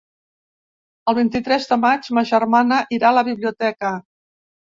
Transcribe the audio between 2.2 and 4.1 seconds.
germana irà a la biblioteca.